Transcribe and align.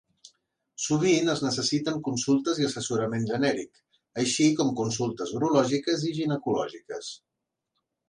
Sovint 0.85 1.29
es 1.33 1.43
necessiten 1.47 1.99
consultes 2.07 2.63
i 2.63 2.67
assessorament 2.69 3.29
genèric, 3.33 3.71
així 4.25 4.51
com 4.63 4.75
consultes 4.83 5.37
urològiques 5.41 6.11
i 6.13 6.19
ginecològiques. 6.21 7.17